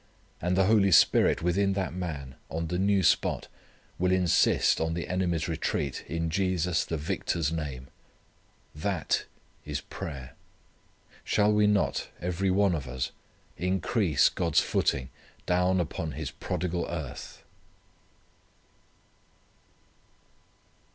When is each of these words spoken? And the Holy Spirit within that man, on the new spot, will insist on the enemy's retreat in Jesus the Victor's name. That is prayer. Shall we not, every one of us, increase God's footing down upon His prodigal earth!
And 0.41 0.57
the 0.57 0.65
Holy 0.65 0.89
Spirit 0.89 1.43
within 1.43 1.73
that 1.73 1.93
man, 1.93 2.33
on 2.49 2.69
the 2.69 2.79
new 2.79 3.03
spot, 3.03 3.47
will 3.99 4.11
insist 4.11 4.81
on 4.81 4.95
the 4.95 5.07
enemy's 5.07 5.47
retreat 5.47 6.03
in 6.07 6.31
Jesus 6.31 6.83
the 6.83 6.97
Victor's 6.97 7.51
name. 7.51 7.87
That 8.73 9.25
is 9.63 9.81
prayer. 9.81 10.33
Shall 11.23 11.53
we 11.53 11.67
not, 11.67 12.07
every 12.19 12.49
one 12.49 12.73
of 12.73 12.87
us, 12.87 13.11
increase 13.57 14.27
God's 14.27 14.59
footing 14.59 15.09
down 15.45 15.79
upon 15.79 16.13
His 16.13 16.31
prodigal 16.31 16.87
earth! 16.89 17.43